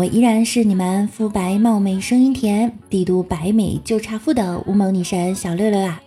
[0.00, 6.00] 我依然是你们肤白貌美、声音甜、帝都白美就差富的无毛女神小六六啦！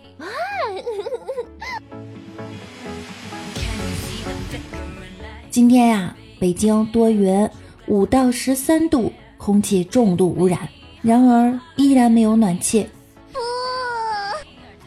[5.48, 7.48] 今天呀，北京多云，
[7.86, 10.68] 五到十三度，空气重度污染，
[11.00, 12.88] 然而依然没有暖气。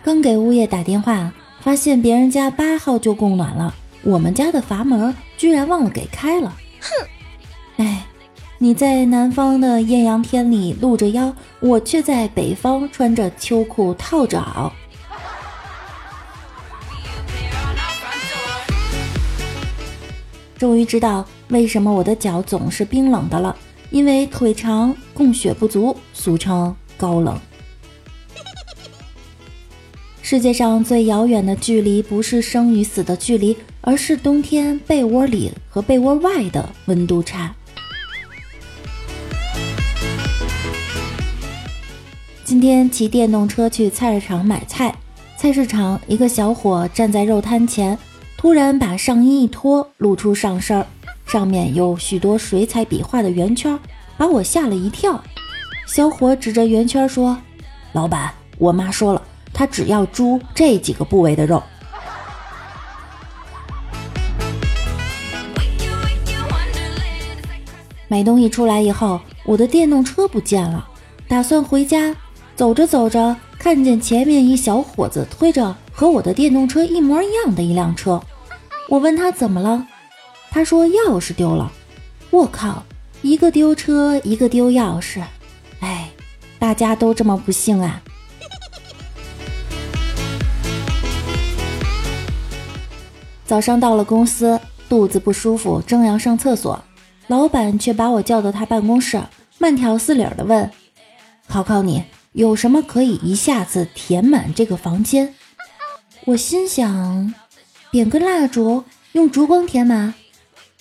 [0.04, 1.32] 刚给物业打电话，
[1.62, 6.54] 发现别人家八号就供暖了，我们家的阀门居然忘了给开了。
[6.82, 7.08] 哼，
[8.60, 14.72] 你在南方的艳阳天里露着腰，我却在北方穿着秋裤套着袄。
[20.58, 23.56] 终于知道为什么我的脚总是冰冷的了，
[23.92, 27.40] 因为腿长供血不足，俗称高冷。
[30.24, 37.53] 世界上最遥远的距离，不是生与死的距离，而是冬天被窝里和被窝外的温度差。
[42.48, 44.95] 今天骑电动车去菜市场买菜，
[45.36, 48.00] 菜市场一个小伙站在肉摊前，
[48.38, 50.86] 突然把上衣一脱，露出上身，
[51.25, 53.78] 上面有许多水彩笔画的圆圈，
[54.18, 55.22] 把我吓了一跳。
[55.86, 57.38] 小伙指着圆圈说
[57.92, 61.62] ：“老板，我妈说了，她只要猪这几个部位的肉。”
[68.08, 70.88] 买东西出来以后，我的电动车不见了，
[71.28, 72.16] 打算回家。
[72.58, 78.19] 走着走着，看见前面一小伙子推着和我的电动车一模一样的一辆车。
[78.89, 79.86] 我问他怎么了，
[80.50, 81.72] 他说钥匙丢了。
[82.31, 82.84] 我靠，
[83.22, 85.22] 一个丢车，一个丢钥匙，
[85.81, 86.09] 哎，
[86.57, 88.01] 大家都这么不幸啊！
[93.46, 94.59] 早上到了公司，
[94.90, 96.84] 肚子不舒服，正要上厕所，
[97.28, 99.22] 老板却把我叫到他办公室，
[99.59, 100.72] 慢条斯理的问
[101.47, 102.03] ：“考考你。”
[102.34, 105.34] 有什么可以一下子填满这个房间？
[106.26, 107.34] 我心想，
[107.92, 108.84] 点根蜡烛，
[109.14, 110.14] 用烛光填满。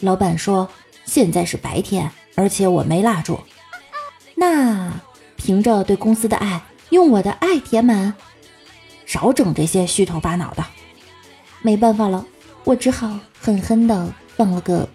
[0.01, 0.69] 老板说，
[1.05, 3.41] 现在是白天，而且我没蜡烛。
[4.35, 4.93] 那
[5.37, 8.13] 凭着对公司的爱，用我的爱填满。
[9.07, 10.65] 少整这些虚头巴脑的。
[11.63, 12.27] 没办法了，
[12.65, 14.89] 我只好狠狠地放了个。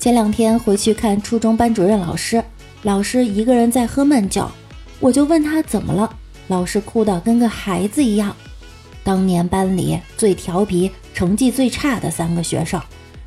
[0.00, 2.42] 前两天回去看初中班主任老师，
[2.84, 4.50] 老师一个人在喝闷酒，
[4.98, 6.10] 我就问他怎么了，
[6.48, 8.34] 老师哭得跟个孩子一样。
[9.04, 12.80] 当年班里最调皮、成绩最差的三个学生，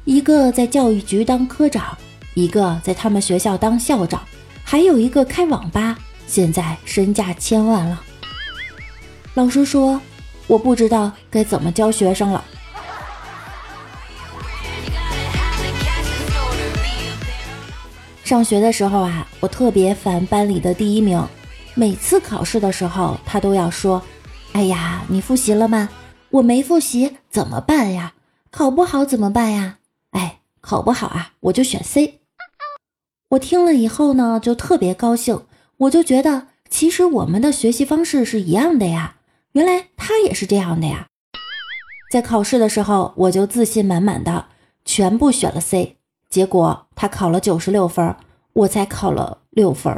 [0.03, 1.95] 一个在教育局当科长，
[2.33, 4.19] 一个在他们学校当校长，
[4.63, 5.95] 还有一个开网吧，
[6.25, 8.01] 现在身价千万了。
[9.35, 10.01] 老师说，
[10.47, 12.43] 我不知道该怎么教学生了。
[18.23, 21.21] 上学的时候啊，我特别烦班里的第一名。
[21.75, 24.01] 每次考试的时候，他都要说
[24.53, 25.89] ：“哎呀，你复习了吗？
[26.29, 28.13] 我没复习，怎么办呀？
[28.49, 29.79] 考不好怎么办呀？
[30.11, 32.21] 哎，考不好啊，我就选 C。”
[33.31, 35.45] 我听了以后呢，就特别高兴。
[35.77, 39.15] 我就觉得，其实我们的学习方式是一样的呀。
[39.51, 41.07] 原来他也是这样的呀。
[42.09, 44.45] 在考试的时候，我就自信满满的，
[44.85, 45.97] 全部选了 C。
[46.33, 48.15] 结果他考了九十六分，
[48.53, 49.93] 我才考了六分。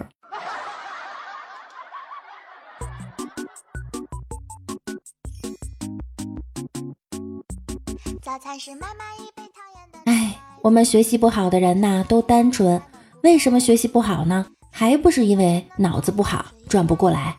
[8.21, 10.11] 早餐是妈妈一杯讨厌的。
[10.11, 12.81] 哎，我们学习不好的人呐，都单纯。
[13.23, 14.45] 为什么学习不好呢？
[14.69, 17.37] 还不是因为脑子不好，转不过来。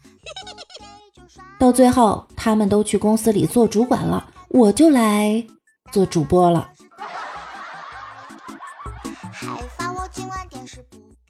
[1.61, 5.47] 到最后，他们都去公司里做主管了，我就来
[5.93, 6.71] 做主播了。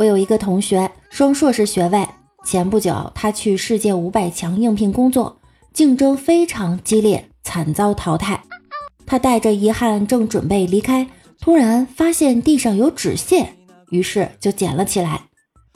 [0.07, 2.07] 有一个同学，双硕士学位。
[2.45, 5.37] 前不久，他去世界五百强应聘工作，
[5.73, 8.43] 竞争非常激烈，惨遭淘汰。
[9.05, 11.09] 他带着遗憾，正准备离开，
[11.41, 13.55] 突然发现地上有纸屑，
[13.91, 15.23] 于是就捡了起来。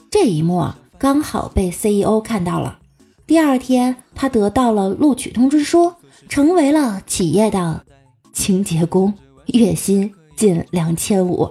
[0.09, 0.65] 这一幕
[0.97, 2.79] 刚好被 CEO 看到了。
[3.27, 5.93] 第二天，他得到了录取通知书，
[6.27, 7.85] 成为了企业的
[8.33, 9.13] 清洁工，
[9.47, 11.49] 月薪近两千五。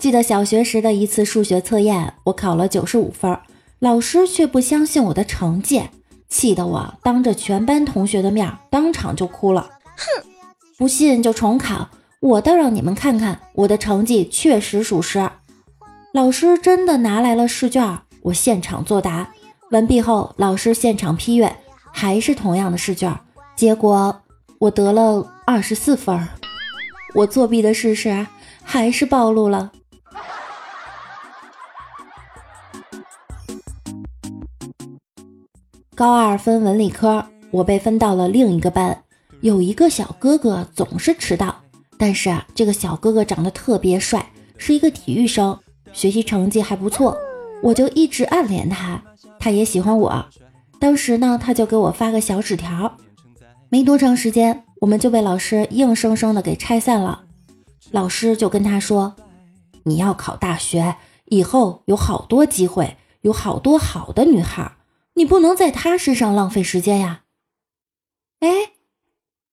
[0.00, 3.38] 记得小学时的一次数学测验，我考了九十五分，
[3.80, 5.82] 老师却不相信我的成绩，
[6.26, 9.68] 气得我当着全班同学的面当场就哭了。
[9.94, 10.24] 哼，
[10.78, 15.30] 不信就重考，我倒让你们看看我的成绩确实属实。
[16.14, 19.30] 老师真的拿来了试卷，我现场作答。
[19.70, 21.54] 完毕后，老师现场批阅，
[21.92, 23.14] 还是同样的试卷，
[23.54, 24.22] 结果
[24.60, 26.26] 我得了二十四分。
[27.14, 28.26] 我作弊的事实
[28.62, 29.70] 还是暴露了。
[36.00, 39.02] 高二分文理科，我被分到了另一个班。
[39.42, 41.54] 有一个小哥哥总是迟到，
[41.98, 45.58] 但是啊，这个小哥哥长得特别帅，是一个体育生，
[45.92, 47.14] 学习成绩还不错。
[47.62, 49.02] 我就一直暗恋他，
[49.38, 50.24] 他也喜欢我。
[50.78, 52.96] 当时呢，他就给我发个小纸条。
[53.68, 57.24] 没多长时间，我们就被老师硬生生的给拆散了。
[57.90, 59.16] 老师就跟他说
[59.84, 64.72] ：“你要考大学，以后有好多机会，有好多好的女孩。”
[65.20, 67.24] 你不能在他身上浪费时间呀！
[68.40, 68.72] 哎，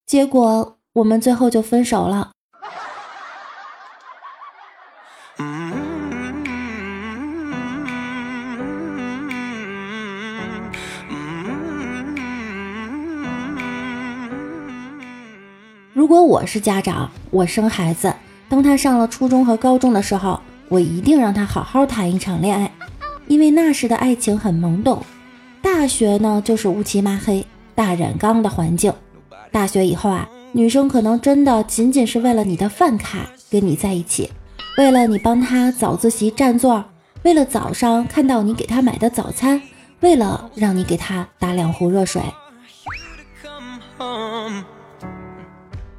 [0.06, 2.32] 结果我们最后就分手了。
[15.92, 18.16] 如果我是家长，我生孩子，
[18.48, 22.72] 当他上了初中和高中的时候，我一定让他好好谈一场恋爱，
[23.28, 25.06] 因为那时的爱情很懵懂。
[25.70, 28.92] 大学呢，就是乌漆抹黑、大染缸的环境。
[29.52, 34.32] 大学以后啊，女生可能真的仅仅是为了你的饭卡跟你在一起，
[34.78, 36.84] 为了你帮她早自习占座，
[37.24, 39.62] 为了早上看到你给她买的早餐，
[40.00, 42.22] 为了让你给她打两壶热水。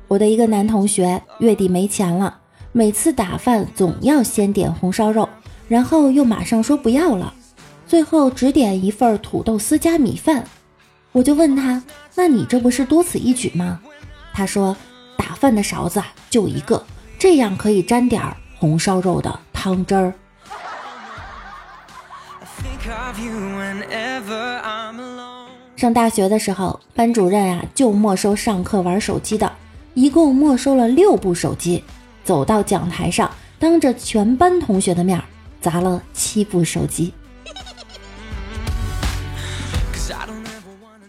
[0.08, 2.38] 我的一个男同学月底没钱了，
[2.72, 5.28] 每次打饭总要先点红烧肉，
[5.68, 7.34] 然后又马上说不要了。
[7.88, 10.44] 最后只点一份土豆丝加米饭，
[11.10, 11.82] 我就问他
[12.14, 13.80] ：“那你这不是多此一举吗？”
[14.34, 14.76] 他说
[15.16, 16.84] ：“打饭的勺子就一个，
[17.18, 18.22] 这样可以沾点
[18.58, 20.12] 红烧肉的汤汁儿。”
[25.74, 29.50] 上大学的时候，班主任啊就没收上课玩手机的，
[29.94, 31.82] 一共没收了六部手机，
[32.22, 35.18] 走到讲台上，当着全班同学的面
[35.58, 37.14] 砸了七部手机。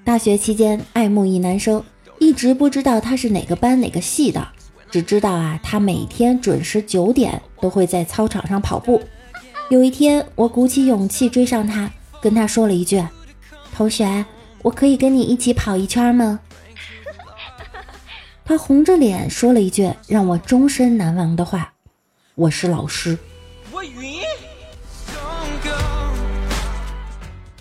[0.10, 1.84] 大学期间爱慕一男生，
[2.18, 4.48] 一直不知道他是哪个班哪个系的，
[4.90, 9.04] 只知道啊，他每天准时九点都会在操场上跑步。
[9.70, 13.06] 有一天，我鼓起勇气追上他，跟他说了一句
[13.72, 14.26] ：“同学，
[14.64, 16.40] 我可以跟你一起跑一圈吗？”
[18.44, 21.72] 他红着脸说了一句让我终身难忘的话
[22.34, 23.16] ：“我是老师。”
[23.72, 24.22] 我晕。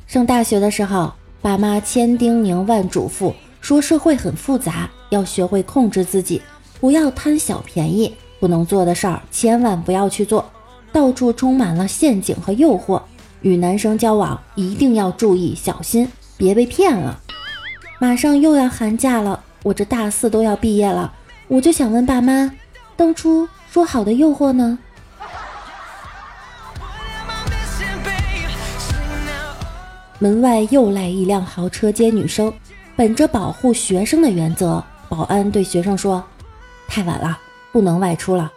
[0.06, 1.12] 上大学的时候。
[1.40, 6.42] 爸妈千叮咛万嘱咐，说社会很复杂，要学会控制自己，
[6.80, 10.44] 不要贪小便宜，不能做的事儿千万不要去做，
[10.92, 13.00] 到处充满了陷阱和诱惑，
[13.42, 17.20] 与男生交往一定要注意小心，别被骗了。
[18.00, 21.12] 马上又要寒假了，我这大四都要毕业了，
[21.46, 22.52] 我就想问爸妈，
[22.96, 24.76] 当初说好的诱惑呢？
[30.20, 32.52] 门外又来一辆豪车接女生，
[32.96, 36.24] 本着保护学生的原则，保安对学生说
[36.88, 37.38] ：“太晚了，
[37.70, 38.52] 不能外出了。”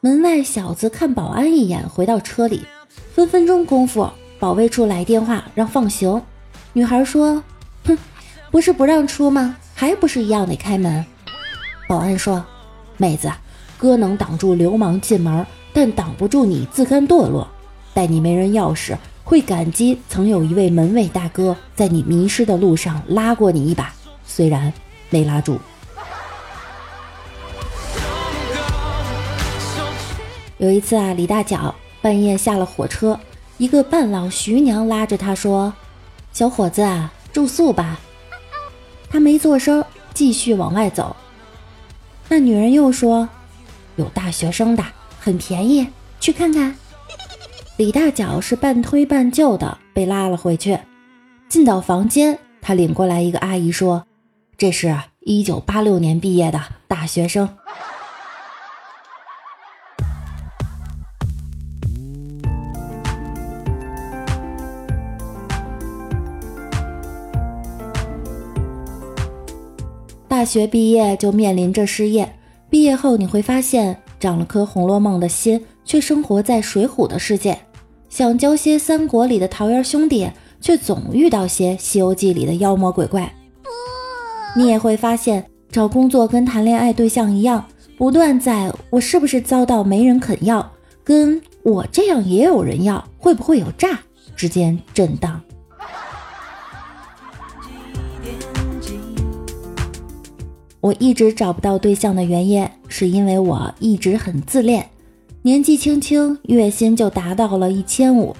[0.00, 2.66] 门外小子看保安一眼，回到车里。
[3.14, 4.06] 分分钟功夫，
[4.38, 6.20] 保卫处来电话让放行。
[6.74, 7.42] 女孩说
[7.86, 7.96] ：“哼，
[8.50, 9.56] 不是不让出吗？
[9.74, 11.02] 还不是一样得开门。”
[11.88, 12.44] 保安说
[12.98, 13.32] ：“妹子，
[13.78, 17.48] 哥能挡住流氓进门，但挡不住你自甘堕落。
[17.94, 18.94] 待你没人钥匙。”
[19.28, 23.92] 会感激曾有一位门卫大哥在你迷失的路上拉过你一把，
[24.24, 24.72] 虽然
[25.10, 25.60] 没拉住。
[30.56, 33.20] 有一次啊，李大脚半夜下了火车，
[33.58, 35.74] 一个半老徐娘拉着他说
[36.32, 38.00] ：“小伙子啊，住宿吧。”
[39.12, 41.14] 他没做声，继续往外走。
[42.30, 43.28] 那女人又说
[43.96, 44.82] ：“有大学生的，
[45.20, 45.86] 很便宜，
[46.18, 46.74] 去看看。”
[47.78, 50.76] 李大脚是半推半就的被拉了回去。
[51.48, 54.04] 进到房间他领过来一个阿姨说
[54.56, 57.48] 这是一九八六年毕业的大学生。
[70.26, 72.36] 大学毕业就面临着失业
[72.68, 77.67] 毕业后你会发现长了颗红楼梦的心却生活在水浒的世界。
[78.08, 83.32] 想交些三国里的桃园兄弟，却总遇到些《西游记》里的妖魔鬼怪。
[84.56, 87.64] 你也会发现，找工作跟谈恋爱对象一样，
[87.96, 90.72] 不断在我是不是遭到没人肯要，
[91.04, 94.00] 跟我这样也有人要，会不会有诈
[94.34, 95.40] 之间震荡。
[100.80, 104.88] 我一直找不到对象的原因，是因为我一直很自恋，
[105.42, 108.34] 年纪轻轻月薪就达到了一千五，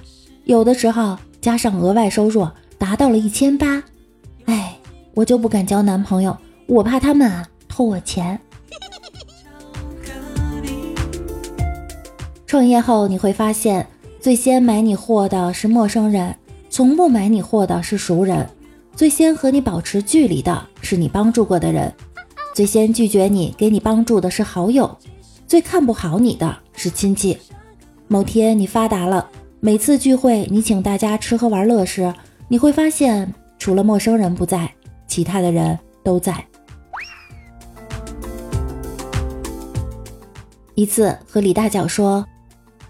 [0.45, 3.83] 有的时候加上额外收入达到了一千八，
[4.47, 4.77] 哎，
[5.15, 6.37] 我就不敢交男朋友，
[6.67, 8.39] 我怕他们啊偷我钱。
[12.47, 13.87] 创业后你会发现，
[14.19, 16.35] 最先买你货的是陌生人，
[16.69, 18.45] 从不买你货的是熟人，
[18.97, 21.95] 最先和你保持距离的是你帮助过的人。
[22.55, 24.99] 最先拒绝你、给你帮助的是好友，
[25.49, 27.37] 最看不好你的是亲戚。
[28.07, 29.27] 某天你发达了，
[29.61, 32.13] 每次聚会你请大家吃喝玩乐时，
[32.49, 34.71] 你会发现除了陌生人不在，
[35.07, 36.45] 其他的人都在。
[40.75, 42.25] 一次和李大脚说：“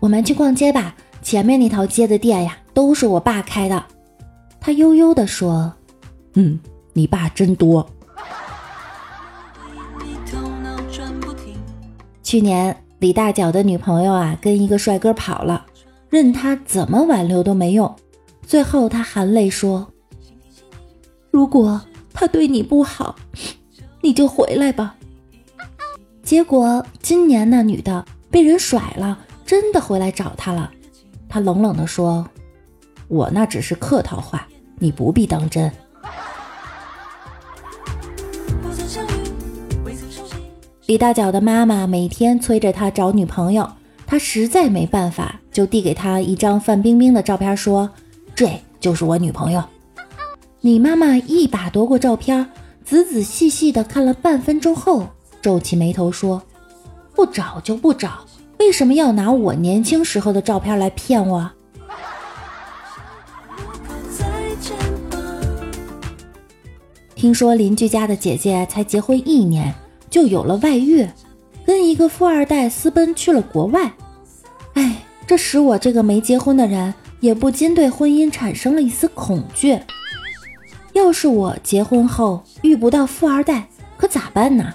[0.01, 3.85] 我们去逛街吧，前面那条街的店呀，都是我爸开的。”
[4.61, 5.73] 他悠悠地说
[6.35, 6.59] ：“嗯，
[6.93, 7.89] 你爸真多。”
[12.29, 15.65] 去年李大脚的女朋友啊，跟一个帅哥跑了，
[16.11, 17.97] 任他怎么挽留都没用。
[18.43, 19.91] 最后他含泪说
[21.33, 21.81] ：“如果
[22.13, 23.17] 他对你不好，
[24.03, 24.95] 你就回来吧。”
[26.23, 30.71] 结果今年那女的被人甩了，真的回来找他了。
[31.31, 32.29] 他冷冷地说
[33.09, 34.47] ：“我那只是客套话，
[34.79, 35.73] 你不必当真。”
[40.89, 43.71] 李大脚的妈妈每天催着他找女朋友，
[44.07, 47.91] 他实在没办法，就递给他一张范冰冰的照片，说
[48.35, 48.49] ：“这
[48.81, 49.63] 就是我女朋友。”
[50.63, 52.51] 李妈妈一把夺过照片，
[52.87, 55.07] 仔仔细细的看了半分钟后，
[55.43, 56.43] 皱起眉头说
[57.15, 58.25] ：“不找就不找，
[58.59, 61.51] 为什么要拿我年轻时候的照片来骗我？”
[67.15, 69.75] 听说邻居家的姐姐才结婚一年。
[70.11, 71.07] 就有了外遇，
[71.67, 73.93] 跟一个富二代私奔去了国外。
[74.75, 79.79] 哎，这使我这个没结婚的人也不禁对婚姻产生了一丝恐惧。
[80.95, 84.73] 要是我结婚后遇不到富二代，可咋办呢？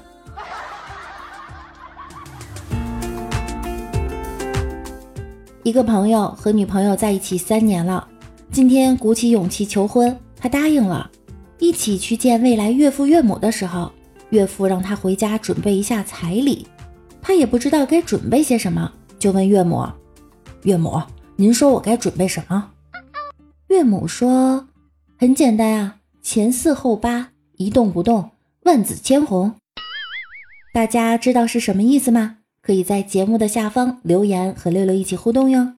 [5.63, 8.05] 一个朋友和女朋友在一起三年了，
[8.51, 11.09] 今天鼓起勇气求婚，他答应了，
[11.57, 13.91] 一起去见未来岳父岳母的时候。
[14.33, 16.67] 岳父让他回家准备一下彩礼，
[17.21, 19.87] 他也不知道该准备些什么，就问岳母
[20.65, 20.99] ：“岳母，
[21.35, 22.71] 您说我该准备什么？”
[23.69, 24.67] 岳母说
[25.19, 28.31] ：“很简单啊，前四后八，一动不动，
[28.63, 29.53] 万紫千红。”
[30.73, 32.37] 大家知道是什么意思吗？
[32.63, 35.75] 可以在节目的下方留言和六六一起互动哟。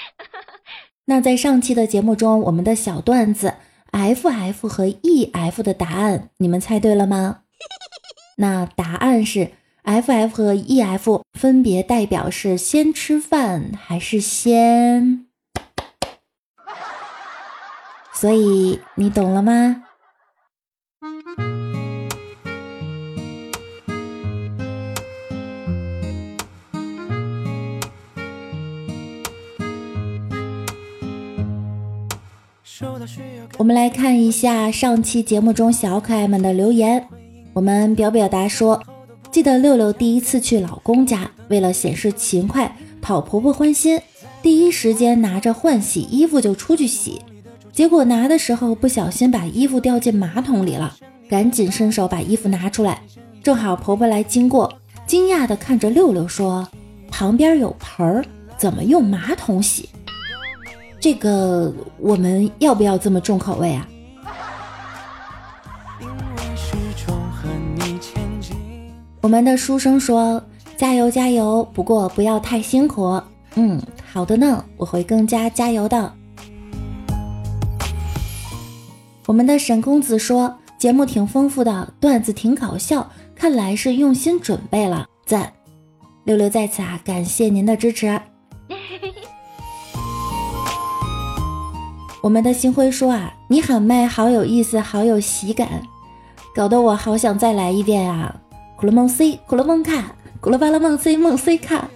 [1.04, 3.52] 那在上期的节目中，我们的小段子。
[3.94, 7.42] F F 和 E F 的答案，你们猜对了吗？
[8.38, 15.26] 那答案是 F F 和 E F 分别代表是先吃饭还是先？
[18.12, 19.84] 所以你懂了吗？
[33.64, 37.02] 我们来看一下上期节目中小可爱们的留言。
[37.54, 38.78] 我们表表达说，
[39.30, 43.98] 记得六六第一次去老公家，为了显示勤快，讨婆婆欢心，
[44.42, 47.22] 第一时间拿着换洗衣服就出去洗，
[47.72, 50.94] 结果拿的时候不小心把衣服掉进马桶里了，
[51.26, 53.00] 赶紧伸手把衣服拿出来，
[53.42, 54.70] 正好婆婆来经过，
[55.06, 56.68] 惊讶的看着六六说
[57.10, 58.22] ：“旁边有盆儿，
[58.58, 59.88] 怎么用马桶洗？”
[61.04, 63.86] 这个我们要不要这么重口味啊？
[69.20, 70.42] 我们的书生说
[70.78, 73.20] ：“加油加油，不过不要太辛苦。”
[73.56, 73.78] 嗯，
[74.14, 76.10] 好的呢，我会更加加油的。
[79.26, 85.52] 我们的沈公子说：“节目挺丰富的，段子挺搞笑，看来是用心准备了，赞！”
[86.24, 88.18] 六六在此啊，感谢您的支持。
[92.24, 95.82] 我们的星辉说啊，你喊麦好有意思，好有喜感。
[96.54, 98.34] 搞得我好想再来一遍啊！
[98.76, 101.86] 苦了梦 C，苦了梦卡，苦了巴拉梦 C 梦 C 卡。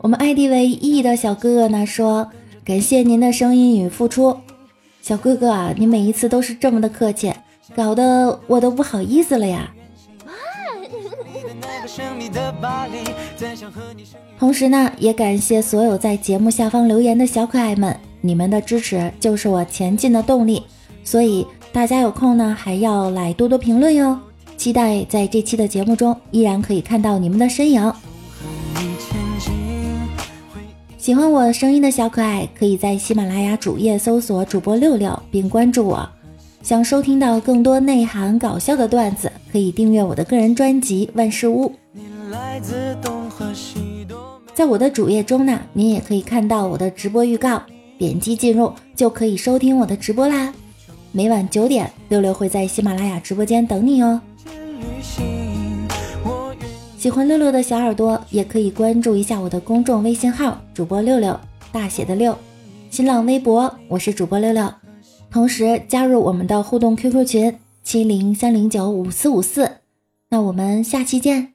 [0.00, 2.30] 我们 ID 为 E 的小哥哥呢说
[2.64, 4.36] ：“感谢您的声音与付出，
[5.00, 7.34] 小哥哥啊，你每一次都是这么的客气，
[7.74, 9.74] 搞得我都不好意思了呀。”
[14.38, 20.62] 同时呢，也感谢所有在节目下方留言的小可爱们，你们的支持就是我前进的动力，
[21.04, 24.18] 所以大家有空呢还要来多多评论哟。
[24.56, 27.92] 期待在这期的节目中依然可以看到你们的身影。
[30.96, 36.08] 喜欢我声音的小可爱，可以在喜马拉雅主页搜索主播六六并关注我。
[36.62, 41.66] 想收听到更多内涵搞笑的段子，可以订阅我的个人专辑《万事屋》。
[44.54, 47.62] 在我的主页中呢，您也可以看到我的直播预告，
[47.98, 50.52] 点击进入就可以收听我的直播啦。
[51.10, 54.20] 每晚九点，六六会在喜马拉雅直播间等你哦。
[56.98, 61.38] 喜欢六六的小耳朵也可以关注一下我的公众微信号主播六六
[61.72, 62.36] 大写的六，
[62.90, 64.72] 新浪微博我是主播六六，
[65.30, 69.78] 同时加入我们的互动 QQ 群七零三零九五四五四，
[70.28, 71.54] 那我们下期见，